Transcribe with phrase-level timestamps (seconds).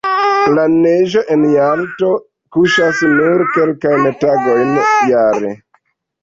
[0.53, 2.09] La neĝo en Jalto
[2.57, 4.75] kuŝas nur kelkajn tagojn
[5.13, 5.55] jare.